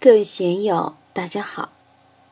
[0.00, 1.72] 各位学友，大家好！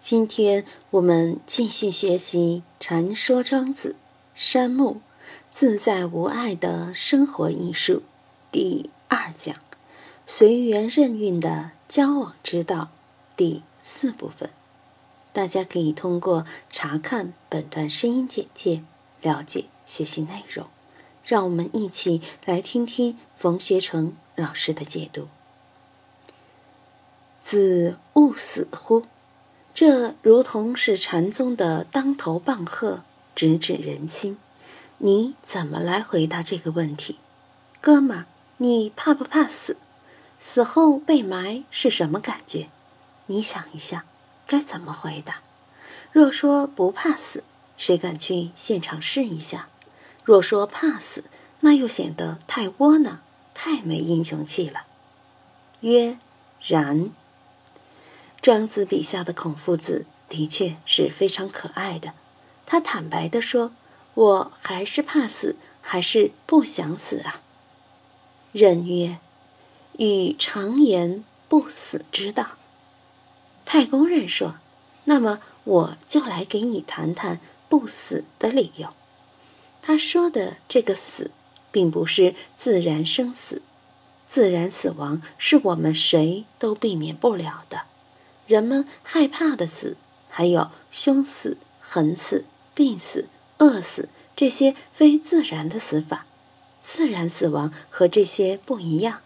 [0.00, 3.90] 今天我们继续学习《禅说庄子》
[4.34, 5.02] 山木
[5.50, 8.02] 自在无碍的生活艺术
[8.50, 9.56] 第二讲
[10.24, 12.88] “随缘任运的交往之道”
[13.36, 14.48] 第四部分。
[15.34, 18.82] 大家可以通过查看本段声音简介
[19.20, 20.66] 了解学习内容。
[21.22, 25.28] 让我们一起来听听冯学成老师的解读。
[27.40, 29.06] 子勿死乎？
[29.72, 33.02] 这如同是禅宗的当头棒喝，
[33.34, 34.38] 直指人心。
[34.98, 37.18] 你怎么来回答这个问题，
[37.80, 38.26] 哥们儿？
[38.58, 39.78] 你怕不怕死？
[40.38, 42.68] 死后被埋是什么感觉？
[43.26, 44.02] 你想一想，
[44.46, 45.40] 该怎么回答？
[46.12, 47.42] 若说不怕死，
[47.78, 49.68] 谁敢去现场试一下？
[50.24, 51.24] 若说怕死，
[51.60, 53.20] 那又显得太窝囊，
[53.54, 54.82] 太没英雄气了。
[55.80, 56.18] 曰：
[56.60, 57.10] 然。
[58.42, 62.14] 庄子笔下的孔夫子的确是非常可爱的。
[62.64, 63.72] 他坦白地说
[64.14, 67.42] ：“我还是怕死，还是不想死啊。”
[68.52, 69.18] 任曰
[69.98, 72.52] ：“与常言不死之道。”
[73.66, 74.54] 太公任说
[75.04, 78.94] ：“那么我就来给你谈谈不死的理由。”
[79.82, 81.30] 他说的这个死，
[81.70, 83.62] 并不是自然生死，
[84.26, 87.82] 自然死亡是我们谁都避免不了的。
[88.50, 89.96] 人们害怕的死，
[90.28, 96.26] 还有凶死、横死、病死、饿死这些非自然的死法。
[96.80, 99.20] 自然死亡和这些不一样。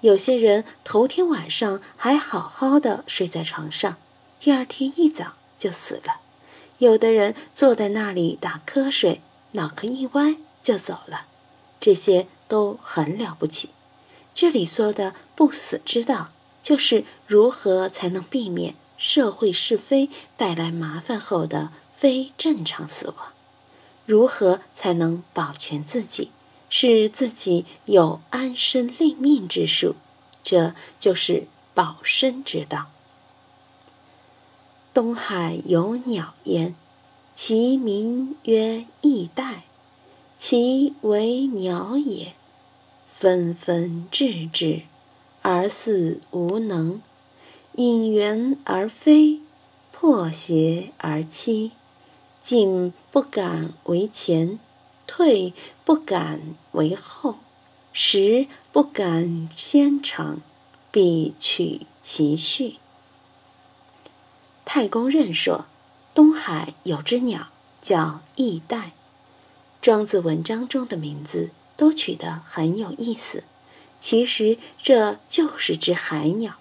[0.00, 3.98] 有些人头天晚上还好好的睡在床上，
[4.38, 6.22] 第二天一早就死了；
[6.78, 9.20] 有的人坐在那里打瞌睡，
[9.52, 11.26] 脑壳一歪就走了。
[11.78, 13.68] 这些都很了不起。
[14.34, 16.30] 这里说的不死之道。
[16.66, 23.28] 就是如何才能避免社会是非带来麻烦后的非正常死亡？
[24.04, 26.32] 如何才能保全自己，
[26.68, 29.94] 使自己有安身立命之术？
[30.42, 32.86] 这就是保身之道。
[34.92, 36.74] 东海有鸟焉，
[37.36, 39.62] 其名曰翼带，
[40.36, 42.34] 其为鸟也，
[43.12, 44.82] 纷纷至之。
[45.48, 47.00] 而似无能，
[47.76, 49.42] 引缘而飞，
[49.92, 51.70] 破邪而欺，
[52.40, 54.58] 进不敢为前，
[55.06, 56.40] 退不敢
[56.72, 57.36] 为后，
[57.92, 60.40] 时不敢先长，
[60.90, 62.78] 必取其序。
[64.64, 65.66] 太公任说
[66.12, 68.90] ：“东海有只鸟叫翼带。”
[69.80, 73.44] 庄子文章中的名字都取得很有意思。
[73.98, 76.54] 其实这就是只海鸟。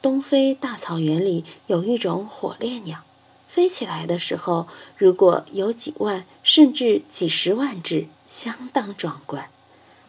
[0.00, 3.04] 东非大草原里有一种火烈鸟，
[3.46, 4.66] 飞起来的时候，
[4.96, 9.48] 如果有几万甚至几十万只，相当壮观。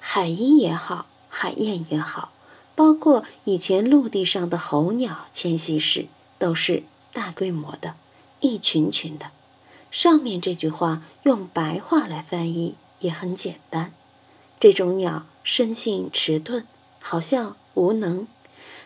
[0.00, 2.32] 海鹰也好，海燕也好，
[2.74, 6.06] 包括以前陆地上的候鸟迁徙时，
[6.38, 7.94] 都是大规模的，
[8.40, 9.26] 一群群的。
[9.90, 13.92] 上面这句话用白话来翻译也很简单。
[14.62, 15.26] 这种鸟。
[15.44, 16.64] 生性迟钝，
[17.00, 18.28] 好像无能。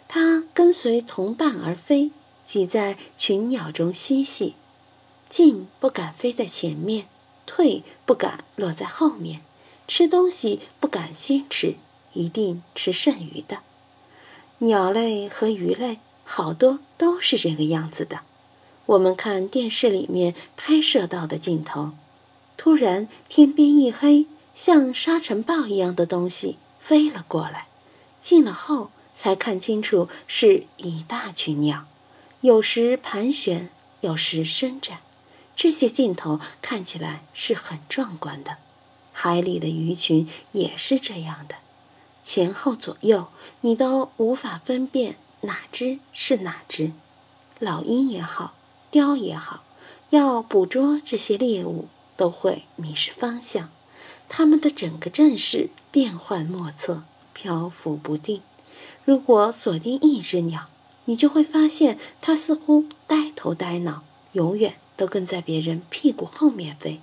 [0.08, 2.12] 它跟随同伴而飞，
[2.46, 4.54] 挤在群鸟中嬉戏，
[5.28, 7.08] 进不敢飞在前面，
[7.44, 9.42] 退不敢落在后面，
[9.86, 11.74] 吃东西不敢先吃，
[12.14, 13.58] 一定吃剩余的。
[14.60, 18.20] 鸟类和鱼类好多都是这个样子的。
[18.86, 21.90] 我们看电视里面拍摄到的镜头，
[22.56, 24.24] 突然天边一黑。
[24.56, 27.66] 像沙尘暴一样的东西飞了过来，
[28.22, 31.84] 近了后才看清楚是一大群鸟，
[32.40, 33.68] 有时盘旋，
[34.00, 35.00] 有时伸展。
[35.54, 38.56] 这些镜头看起来是很壮观的。
[39.12, 41.56] 海里的鱼群也是这样的，
[42.22, 43.26] 前后左右
[43.60, 46.92] 你都无法分辨哪只是哪只。
[47.58, 48.54] 老鹰也好，
[48.90, 49.64] 雕也好，
[50.10, 53.70] 要捕捉这些猎物都会迷失方向。
[54.28, 58.42] 他们的整个阵势变幻莫测，漂浮不定。
[59.04, 60.68] 如果锁定一只鸟，
[61.04, 64.02] 你就会发现它似乎呆头呆脑，
[64.32, 67.00] 永远都跟在别人屁股后面飞。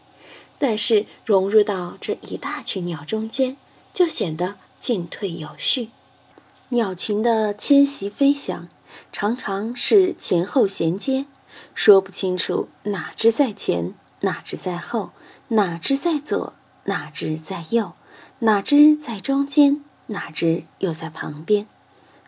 [0.59, 3.57] 但是融入到这一大群鸟中间，
[3.93, 5.89] 就显得进退有序。
[6.69, 8.67] 鸟群的迁徙飞翔，
[9.11, 11.25] 常常是前后衔接，
[11.73, 15.11] 说不清楚哪只在前，哪只在后，
[15.49, 16.53] 哪只在左。
[16.85, 17.93] 哪只在右，
[18.39, 21.67] 哪只在中间，哪只又在旁边？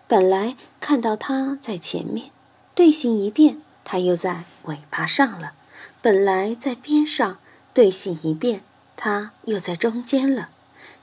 [0.07, 2.31] 本来看到它在前面，
[2.73, 5.53] 队形一变，它又在尾巴上了；
[6.01, 7.39] 本来在边上，
[7.73, 8.61] 队形一变，
[8.95, 10.49] 它又在中间了。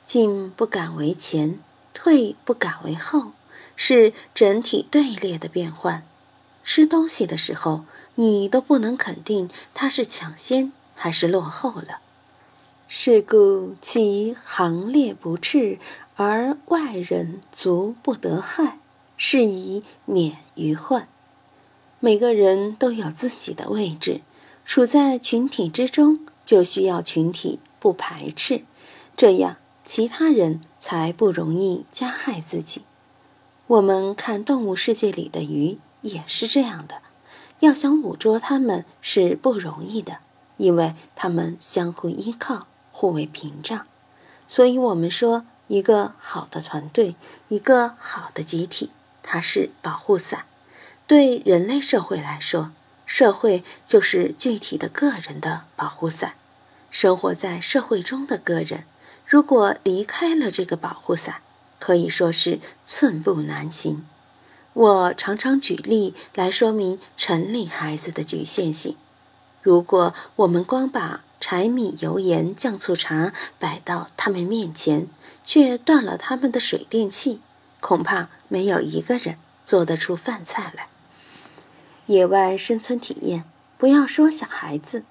[0.06, 1.58] 进不敢为前，
[1.92, 3.32] 退不敢为后，
[3.76, 6.04] 是整体队列的变换。
[6.64, 7.84] 吃东西的时候，
[8.14, 11.98] 你都不能肯定它是抢先还是落后了。
[12.94, 15.78] 是故其行列不赤，
[16.14, 18.80] 而外人足不得害，
[19.16, 21.08] 是以免于患。
[22.00, 24.20] 每个人都有自己的位置，
[24.66, 28.60] 处在群体之中，就需要群体不排斥，
[29.16, 32.82] 这样其他人才不容易加害自己。
[33.68, 36.96] 我们看动物世界里的鱼也是这样的，
[37.60, 40.18] 要想捕捉它们是不容易的，
[40.58, 42.66] 因为它们相互依靠。
[43.02, 43.84] 互为屏障，
[44.46, 47.16] 所以我们说，一个好的团队，
[47.48, 48.90] 一个好的集体，
[49.24, 50.44] 它是保护伞。
[51.08, 52.70] 对人类社会来说，
[53.04, 56.34] 社会就是具体的个人的保护伞。
[56.92, 58.84] 生活在社会中的个人，
[59.26, 61.42] 如果离开了这个保护伞，
[61.80, 64.06] 可以说是寸步难行。
[64.74, 68.96] 我常常举例来说明城里孩子的局限性。
[69.60, 75.08] 如果我们光把柴米油盐酱醋茶摆到他们面前，
[75.44, 77.40] 却断了他们的水电气，
[77.80, 79.36] 恐怕没有一个人
[79.66, 80.86] 做得出饭菜来。
[82.06, 83.42] 野外生存体验，
[83.76, 85.02] 不要说小孩子，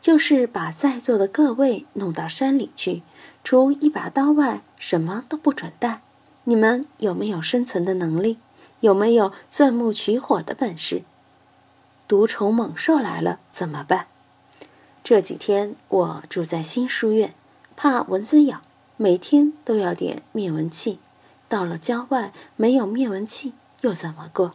[0.00, 3.02] 就是把在座的各位弄到山里去，
[3.42, 6.02] 除一把刀外，什么都不准带。
[6.44, 8.38] 你们有没有生存的能力？
[8.78, 11.02] 有没有钻木取火的本事？
[12.06, 14.06] 毒虫猛兽来了怎么办？
[15.02, 17.34] 这几天我住在新书院，
[17.74, 18.60] 怕蚊子咬，
[18.96, 20.98] 每天都要点灭蚊器。
[21.48, 24.54] 到了郊外，没有灭蚊器又怎么过？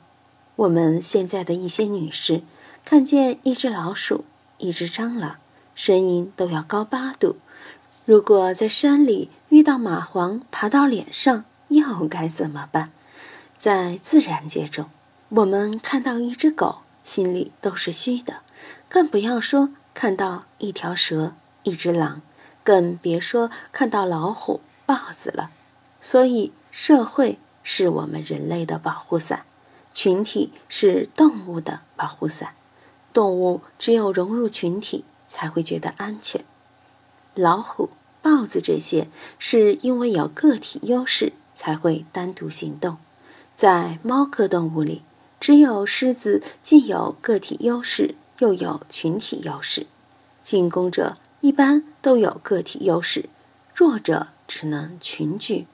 [0.56, 2.44] 我们现在的一些女士，
[2.86, 4.24] 看见一只老鼠、
[4.60, 5.36] 一只蟑螂，
[5.74, 7.36] 声音都要高八度。
[8.06, 12.92] 如果在山里遇到蚂蟥爬到脸上，又该怎么办？
[13.58, 14.86] 在自然界中，
[15.30, 18.36] 我们看到一只狗，心里都是虚的，
[18.88, 19.72] 更不要说。
[19.96, 21.34] 看到一条蛇、
[21.64, 22.22] 一只狼，
[22.64, 25.50] 更别说看到老虎、豹子了。
[26.02, 29.46] 所以，社会是我们人类的保护伞，
[29.94, 32.54] 群体是动物的保护伞。
[33.14, 36.44] 动物只有融入群体，才会觉得安全。
[37.34, 37.90] 老虎、
[38.22, 39.08] 豹子这些，
[39.40, 42.98] 是因为有个体优势，才会单独行动。
[43.56, 45.04] 在猫科动物里，
[45.40, 48.16] 只有狮子既有个体优势。
[48.40, 49.88] 又有群体优势，
[50.42, 53.30] 进攻者一般都有个体优势，
[53.74, 55.68] 弱者只能群居。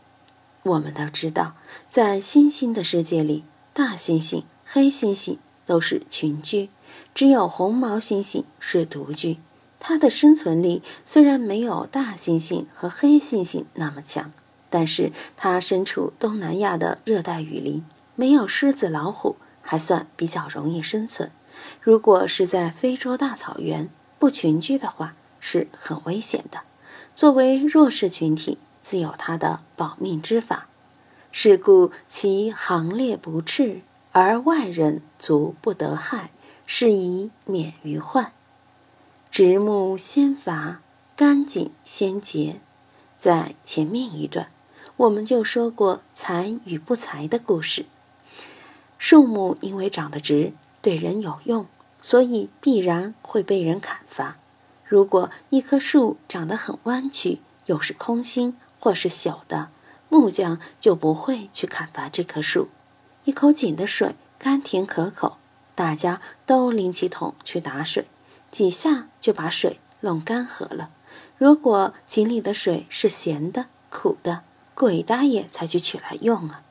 [0.63, 1.55] 我们都知道，
[1.89, 3.43] 在猩猩的世界里，
[3.73, 6.69] 大猩猩、黑猩猩都是群居，
[7.15, 9.37] 只有红毛猩猩是独居。
[9.79, 14.31] 它的生存力虽然没有大猩猩和黑猩猩那么强，
[14.69, 21.31] 但是它身处东南亚的热带雨林，没有狮子、老虎，还算比较容易生存。
[21.81, 23.89] 如果是在非洲大草原
[24.19, 26.61] 不群居的话，是很危险的。
[27.15, 30.67] 作为弱势群体，自有它的保命之法。
[31.31, 33.81] 是故其行列不赤，
[34.11, 36.29] 而外人足不得害，
[36.67, 38.31] 是以免于患。
[39.31, 40.81] 直木先伐，
[41.15, 42.61] 干井先竭。
[43.17, 44.51] 在前面一段，
[44.97, 47.85] 我们就说过才与不才的故事。
[48.99, 50.53] 树木因为长得直。
[50.81, 51.67] 对人有用，
[52.01, 54.37] 所以必然会被人砍伐。
[54.85, 59.69] 如果一棵树长得很弯曲，又是空心或是朽的，
[60.09, 62.69] 木匠就不会去砍伐这棵树。
[63.23, 65.37] 一口井的水甘甜可口，
[65.75, 68.07] 大家都拎起桶去打水，
[68.49, 70.89] 几下就把水弄干涸了。
[71.37, 74.41] 如果井里的水是咸的、苦的，
[74.73, 76.63] 鬼大爷才去取来用啊！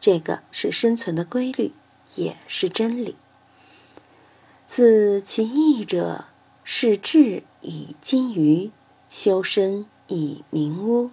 [0.00, 1.72] 这个是生存的规律，
[2.16, 3.16] 也是真理。
[4.74, 6.24] 自其义者，
[6.64, 8.70] 是智以金鱼，
[9.10, 11.10] 修身以明屋。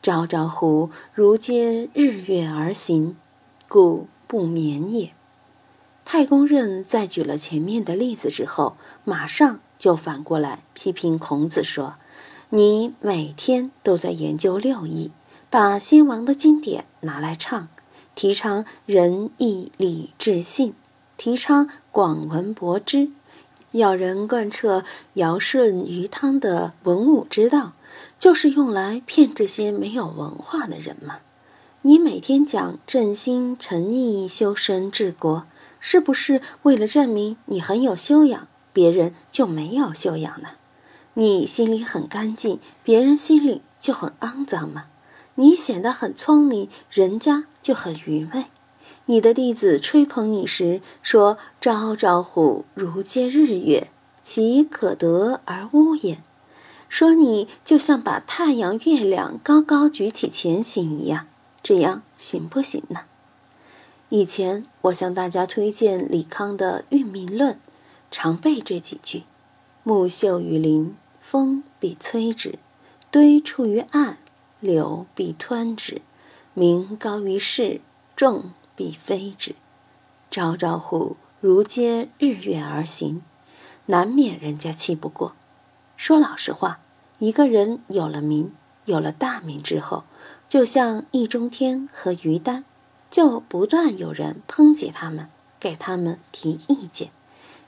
[0.00, 3.16] 朝朝乎如皆日月而行，
[3.66, 5.12] 故不眠也。
[6.04, 11.96] 太公任在举了前面的例子之后，马上就反过来批评孔子说
[12.50, 15.10] ：“你每天都在研究六艺，
[15.50, 17.68] 把先王的经典拿来唱，
[18.14, 20.74] 提倡仁义礼智信。”
[21.18, 23.10] 提倡广文博知，
[23.72, 24.82] 要人贯彻
[25.14, 27.72] 尧舜禹汤的文武之道，
[28.18, 31.18] 就是用来骗这些没有文化的人吗？
[31.82, 35.44] 你每天讲正心诚意修身治国，
[35.78, 40.48] 是不是为了证明你很有修养，别人就没有修养呢？
[41.12, 44.86] 你心里很干净，别人心里就很肮脏吗？
[45.34, 48.46] 你显得很聪明，人家就很愚昧。
[49.06, 53.88] 你的弟子吹捧你时说：“朝朝虎，如接日月，
[54.22, 56.18] 其可得而无也。”
[56.88, 61.26] 说你就像把太阳、月亮高高举起前行一样，
[61.62, 63.00] 这样行不行呢？
[64.10, 67.54] 以前我向大家推荐李康的《运命论》，
[68.10, 69.24] 常背这几句
[69.82, 72.58] ：“木秀于林，风必摧之；
[73.10, 74.18] 堆处于岸，
[74.60, 76.02] 流必湍之；
[76.54, 77.80] 名高于世，
[78.14, 78.52] 众。”
[78.82, 79.54] 必非之，
[80.28, 83.22] 朝朝乎如皆日月而行，
[83.86, 85.36] 难免人家气不过。
[85.96, 86.80] 说老实话，
[87.20, 88.52] 一个人有了名，
[88.86, 90.02] 有了大名之后，
[90.48, 92.64] 就像易中天和于丹，
[93.08, 95.28] 就不断有人抨击他们，
[95.60, 97.12] 给他们提意见。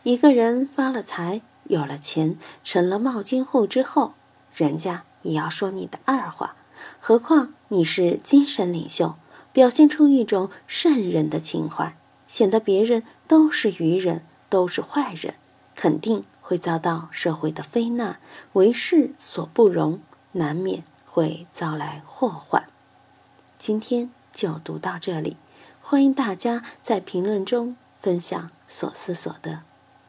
[0.03, 4.15] 一个人发了财，有了钱，成了冒金户之后，
[4.53, 6.57] 人家也要说你的二话。
[6.99, 9.15] 何况你是精神领袖。
[9.55, 11.97] 表现出一种圣人的情怀，
[12.27, 15.35] 显得别人都是愚人，都是坏人，
[15.77, 18.19] 肯定会遭到社会的非难，
[18.55, 20.01] 为世所不容，
[20.33, 22.67] 难免会遭来祸患。
[23.57, 25.37] 今天就读到这里，
[25.81, 29.61] 欢迎大家在评论中分享所思所得。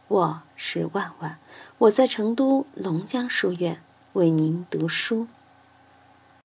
[0.08, 1.38] 我是万万，
[1.78, 3.80] 我在成都龙江书院
[4.14, 5.28] 为您读书。